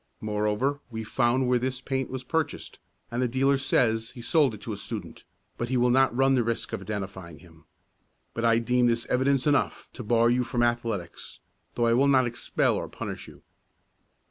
Moreover 0.19 0.79
we 0.89 1.03
found 1.03 1.47
where 1.47 1.59
this 1.59 1.79
paint 1.79 2.09
was 2.09 2.23
purchased, 2.23 2.79
and 3.11 3.21
the 3.21 3.27
dealer 3.27 3.59
says 3.59 4.09
he 4.15 4.19
sold 4.23 4.55
it 4.55 4.61
to 4.61 4.73
a 4.73 4.77
student, 4.77 5.25
but 5.59 5.69
he 5.69 5.77
will 5.77 5.91
not 5.91 6.15
run 6.17 6.33
the 6.33 6.43
risk 6.43 6.73
of 6.73 6.81
identifying 6.81 7.37
him. 7.37 7.65
But 8.33 8.43
I 8.43 8.57
deem 8.57 8.87
this 8.87 9.05
evidence 9.11 9.45
enough 9.45 9.89
to 9.93 10.01
bar 10.03 10.31
you 10.31 10.43
from 10.43 10.63
athletics, 10.63 11.39
though 11.75 11.85
I 11.85 11.93
will 11.93 12.07
not 12.07 12.25
expel 12.25 12.77
or 12.77 12.89
punish 12.89 13.27
you." 13.27 13.43